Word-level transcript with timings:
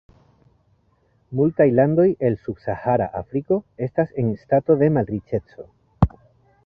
Multaj 1.39 1.67
landoj 1.79 2.07
el 2.29 2.37
subsahara 2.47 3.09
Afriko 3.21 3.59
estas 3.89 4.17
en 4.25 4.33
stato 4.45 4.79
de 4.81 4.93
malriĉeco. 4.97 5.69